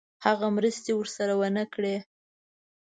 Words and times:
هغه 0.25 0.47
مرستې 0.55 0.91
ورسره 0.95 1.33
ونه 1.41 1.63
کړې. 1.73 1.95